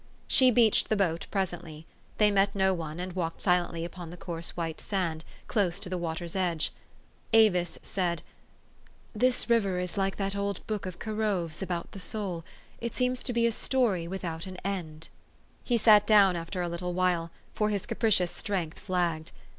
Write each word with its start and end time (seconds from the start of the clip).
She 0.27 0.49
beached 0.49 0.89
the 0.89 0.95
boat 0.95 1.27
presently. 1.29 1.85
They 2.17 2.31
met 2.31 2.55
no 2.55 2.73
one, 2.73 2.99
and 2.99 3.13
walked 3.13 3.39
silently 3.43 3.85
upon 3.85 4.09
the 4.09 4.17
coarse 4.17 4.57
white 4.57 4.81
sand, 4.81 5.23
close 5.47 5.79
to 5.79 5.89
the 5.89 5.97
water's 5.99 6.35
edge. 6.35 6.71
Avis 7.33 7.77
said," 7.83 8.23
This 9.23 9.47
river 9.47 9.79
is 9.79 9.99
like 9.99 10.15
that 10.17 10.35
old 10.35 10.65
book 10.65 10.87
of 10.87 10.97
Carove's, 10.97 11.61
about 11.61 11.91
the 11.91 11.99
soul. 11.99 12.43
It 12.79 12.95
seems 12.95 13.21
to 13.21 13.31
be 13.31 13.45
a 13.45 13.51
story 13.51 14.07
without 14.07 14.47
an 14.47 14.57
end." 14.65 15.09
He 15.63 15.77
sat 15.77 16.07
down 16.07 16.35
after 16.35 16.63
a 16.63 16.67
little 16.67 16.93
while; 16.95 17.29
for 17.53 17.69
his 17.69 17.85
capricious 17.85 18.31
strength 18.31 18.79
flagged. 18.79 19.31